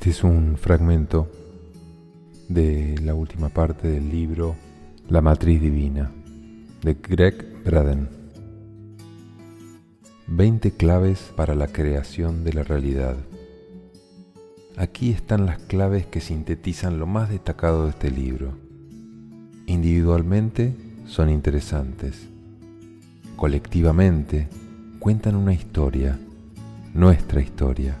[0.00, 1.30] Este es un fragmento
[2.48, 4.56] de la última parte del libro
[5.10, 6.10] La Matriz Divina
[6.82, 8.08] de Greg Braden.
[10.26, 13.14] 20 claves para la creación de la realidad.
[14.78, 18.54] Aquí están las claves que sintetizan lo más destacado de este libro.
[19.66, 20.74] Individualmente
[21.04, 22.26] son interesantes.
[23.36, 24.48] Colectivamente
[24.98, 26.18] cuentan una historia,
[26.94, 27.98] nuestra historia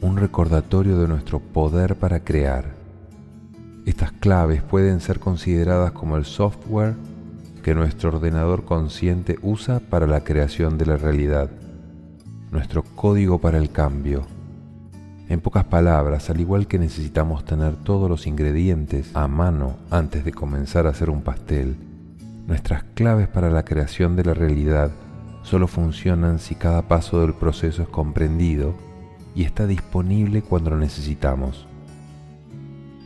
[0.00, 2.76] un recordatorio de nuestro poder para crear.
[3.84, 6.94] Estas claves pueden ser consideradas como el software
[7.62, 11.50] que nuestro ordenador consciente usa para la creación de la realidad,
[12.52, 14.26] nuestro código para el cambio.
[15.28, 20.32] En pocas palabras, al igual que necesitamos tener todos los ingredientes a mano antes de
[20.32, 21.76] comenzar a hacer un pastel,
[22.46, 24.90] nuestras claves para la creación de la realidad
[25.42, 28.87] solo funcionan si cada paso del proceso es comprendido
[29.38, 31.68] y está disponible cuando lo necesitamos.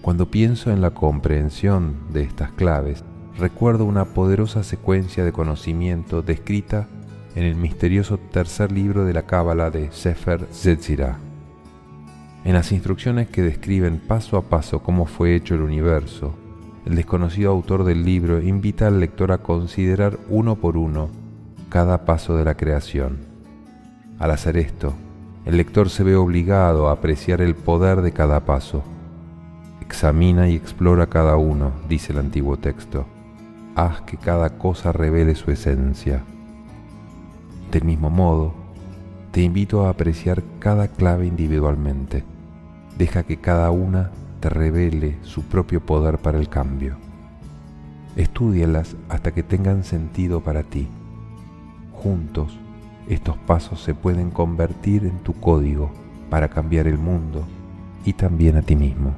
[0.01, 3.05] Cuando pienso en la comprensión de estas claves,
[3.37, 6.89] recuerdo una poderosa secuencia de conocimiento descrita
[7.35, 11.19] en el misterioso tercer libro de la Cábala de Sefer Zetzirah.
[12.45, 16.35] En las instrucciones que describen paso a paso cómo fue hecho el universo,
[16.87, 21.11] el desconocido autor del libro invita al lector a considerar uno por uno
[21.69, 23.19] cada paso de la creación.
[24.19, 24.95] Al hacer esto,
[25.45, 28.85] el lector se ve obligado a apreciar el poder de cada paso.
[29.81, 33.07] Examina y explora cada uno, dice el antiguo texto.
[33.75, 36.23] Haz que cada cosa revele su esencia.
[37.73, 38.55] Del mismo modo,
[39.33, 42.23] te invito a apreciar cada clave individualmente.
[42.97, 46.97] Deja que cada una te revele su propio poder para el cambio.
[48.15, 50.87] Estúdialas hasta que tengan sentido para ti.
[51.93, 52.59] Juntos
[53.09, 55.91] estos pasos se pueden convertir en tu código
[56.31, 57.45] para cambiar el mundo
[58.05, 59.15] y también a ti mismo.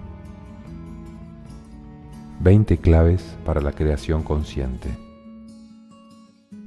[2.40, 4.90] 20 claves para la creación consciente.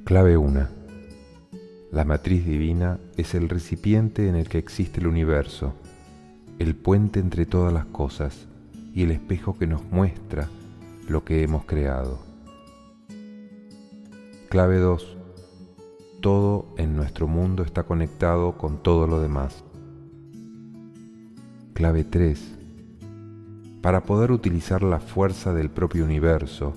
[0.04, 0.66] Clave 1.
[1.92, 5.74] La matriz divina es el recipiente en el que existe el universo,
[6.58, 8.46] el puente entre todas las cosas
[8.94, 10.48] y el espejo que nos muestra
[11.08, 12.18] lo que hemos creado.
[14.48, 15.17] Clave 2
[16.20, 19.64] todo en nuestro mundo está conectado con todo lo demás.
[21.74, 22.56] Clave 3.
[23.82, 26.74] Para poder utilizar la fuerza del propio universo,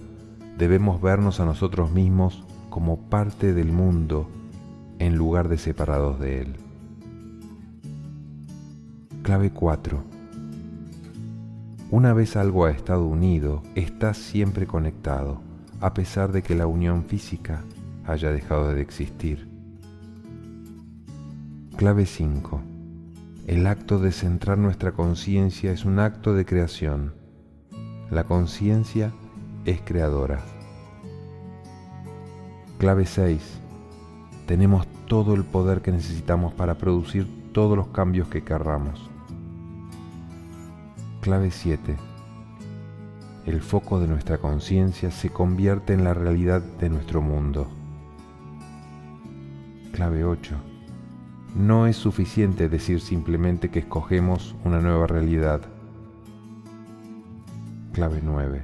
[0.57, 4.29] debemos vernos a nosotros mismos como parte del mundo
[5.00, 6.56] en lugar de separados de él.
[9.23, 10.03] Clave 4.
[11.90, 15.41] Una vez algo ha estado unido, está siempre conectado,
[15.81, 17.63] a pesar de que la unión física
[18.06, 19.48] haya dejado de existir.
[21.78, 22.62] Clave 5.
[23.48, 27.14] El acto de centrar nuestra conciencia es un acto de creación.
[28.10, 29.12] La conciencia
[29.66, 30.42] es creadora.
[32.78, 33.42] Clave 6.
[34.46, 39.10] Tenemos todo el poder que necesitamos para producir todos los cambios que querramos.
[41.22, 41.96] Clave 7.
[43.46, 47.81] El foco de nuestra conciencia se convierte en la realidad de nuestro mundo.
[50.02, 50.56] Clave 8.
[51.56, 55.62] No es suficiente decir simplemente que escogemos una nueva realidad.
[57.92, 58.64] Clave 9.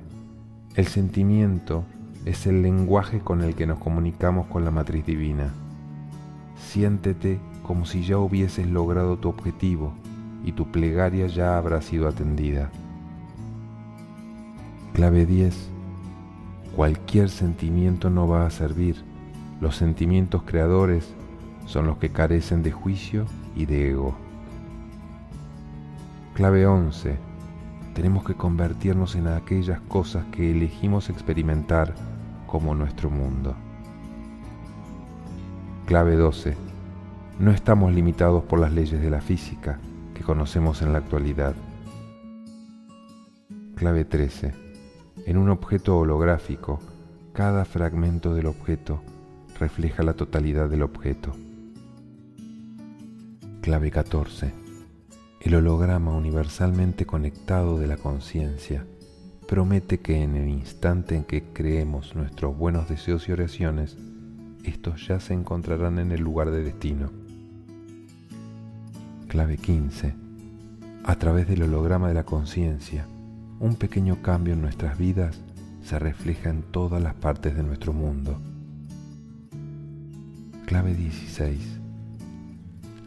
[0.73, 1.83] El sentimiento
[2.25, 5.53] es el lenguaje con el que nos comunicamos con la matriz divina.
[6.55, 9.93] Siéntete como si ya hubieses logrado tu objetivo
[10.43, 12.71] y tu plegaria ya habrá sido atendida.
[14.95, 15.69] Clave 10.
[16.75, 18.95] Cualquier sentimiento no va a servir.
[19.61, 21.13] Los sentimientos creadores
[21.67, 24.15] son los que carecen de juicio y de ego.
[26.33, 27.17] Clave 11.
[27.93, 31.93] Tenemos que convertirnos en aquellas cosas que elegimos experimentar
[32.47, 33.55] como nuestro mundo.
[35.85, 36.55] Clave 12.
[37.39, 39.79] No estamos limitados por las leyes de la física
[40.13, 41.53] que conocemos en la actualidad.
[43.75, 44.53] Clave 13.
[45.25, 46.79] En un objeto holográfico,
[47.33, 49.01] cada fragmento del objeto
[49.59, 51.33] refleja la totalidad del objeto.
[53.67, 54.53] Clave 14.
[55.41, 58.85] El holograma universalmente conectado de la conciencia
[59.45, 63.97] promete que en el instante en que creemos nuestros buenos deseos y oraciones,
[64.63, 67.11] estos ya se encontrarán en el lugar de destino.
[69.27, 70.15] Clave 15.
[71.03, 73.05] A través del holograma de la conciencia,
[73.59, 75.41] un pequeño cambio en nuestras vidas
[75.83, 78.39] se refleja en todas las partes de nuestro mundo.
[80.65, 81.76] Clave 16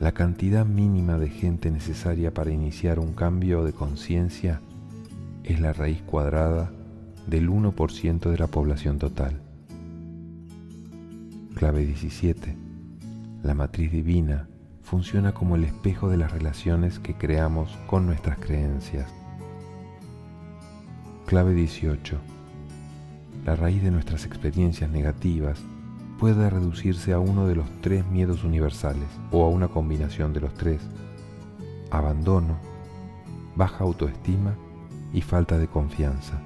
[0.00, 4.62] La cantidad mínima de gente necesaria para iniciar un cambio de conciencia
[5.44, 6.72] es la raíz cuadrada
[7.26, 9.42] del 1% de la población total.
[11.54, 12.56] Clave 17.
[13.42, 14.48] La matriz divina
[14.80, 19.10] funciona como el espejo de las relaciones que creamos con nuestras creencias.
[21.26, 22.18] Clave 18.
[23.44, 25.58] La raíz de nuestras experiencias negativas
[26.20, 30.52] puede reducirse a uno de los tres miedos universales o a una combinación de los
[30.52, 30.82] tres.
[31.90, 32.58] Abandono,
[33.56, 34.54] baja autoestima
[35.14, 36.38] y falta de confianza.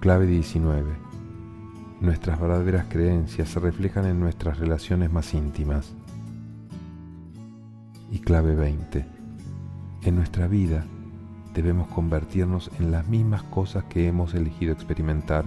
[0.00, 0.92] Clave 19.
[2.00, 5.94] Nuestras verdaderas creencias se reflejan en nuestras relaciones más íntimas.
[8.10, 9.06] Y clave 20.
[10.02, 10.84] En nuestra vida
[11.54, 15.44] debemos convertirnos en las mismas cosas que hemos elegido experimentar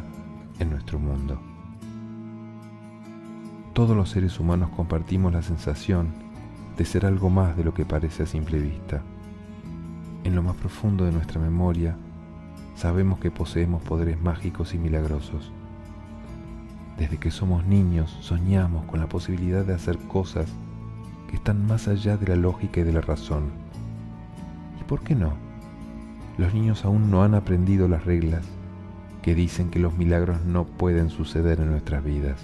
[0.60, 1.49] en nuestro mundo.
[3.74, 6.10] Todos los seres humanos compartimos la sensación
[6.78, 9.02] de ser algo más de lo que parece a simple vista.
[10.24, 11.96] En lo más profundo de nuestra memoria,
[12.76, 15.52] sabemos que poseemos poderes mágicos y milagrosos.
[16.98, 20.52] Desde que somos niños soñamos con la posibilidad de hacer cosas
[21.30, 23.52] que están más allá de la lógica y de la razón.
[24.82, 25.34] ¿Y por qué no?
[26.38, 28.46] Los niños aún no han aprendido las reglas
[29.22, 32.40] que dicen que los milagros no pueden suceder en nuestras vidas.